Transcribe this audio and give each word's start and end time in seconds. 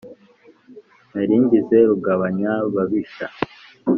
narigize 1.11 1.77
rugabanyababisha. 1.89 3.25